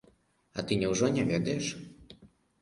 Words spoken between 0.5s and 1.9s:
А ты няўжо не ведаеш?